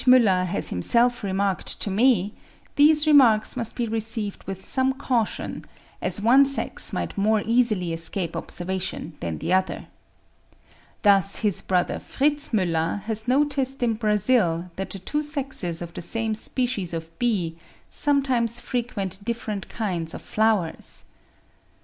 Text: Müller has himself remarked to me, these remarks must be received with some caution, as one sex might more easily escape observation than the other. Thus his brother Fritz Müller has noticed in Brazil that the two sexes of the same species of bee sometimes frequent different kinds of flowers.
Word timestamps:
Müller 0.07 0.47
has 0.47 0.69
himself 0.69 1.23
remarked 1.23 1.79
to 1.79 1.91
me, 1.91 2.33
these 2.75 3.05
remarks 3.05 3.55
must 3.55 3.75
be 3.75 3.85
received 3.87 4.43
with 4.45 4.65
some 4.65 4.93
caution, 4.93 5.63
as 6.01 6.19
one 6.19 6.43
sex 6.43 6.91
might 6.91 7.19
more 7.19 7.43
easily 7.45 7.93
escape 7.93 8.35
observation 8.35 9.13
than 9.19 9.37
the 9.37 9.53
other. 9.53 9.85
Thus 11.03 11.35
his 11.45 11.61
brother 11.61 11.99
Fritz 11.99 12.49
Müller 12.49 13.01
has 13.01 13.27
noticed 13.27 13.83
in 13.83 13.93
Brazil 13.93 14.71
that 14.75 14.89
the 14.89 14.97
two 14.97 15.21
sexes 15.21 15.83
of 15.83 15.93
the 15.93 16.01
same 16.01 16.33
species 16.33 16.95
of 16.95 17.19
bee 17.19 17.55
sometimes 17.91 18.59
frequent 18.59 19.23
different 19.23 19.69
kinds 19.69 20.15
of 20.15 20.23
flowers. 20.23 21.05